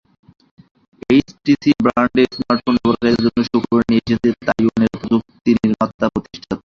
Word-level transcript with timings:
HTC 1.09 1.71
ব্র্যান্ডের 1.83 2.29
smartphone 2.35 2.75
ব্যবহারকারীদের 2.77 3.23
জন্য 3.25 3.39
সুখবর 3.47 3.81
নিয়ে 3.89 4.03
এসেছে 4.03 4.29
তাইওয়ানের 4.47 4.91
প্রযুক্তিপণ্য 4.93 5.57
নির্মাতা 5.61 6.05
প্রতিষ্ঠানটি। 6.13 6.55